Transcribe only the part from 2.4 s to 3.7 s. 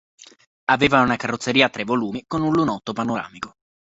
un lunotto panoramico.